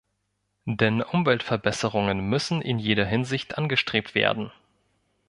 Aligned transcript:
Denn 0.65 1.03
Umweltverbesserungen 1.03 2.27
müssen 2.27 2.63
in 2.63 2.79
jeder 2.79 3.05
Hinsicht 3.05 3.59
angestrebt 3.59 4.15
werden. 4.15 4.51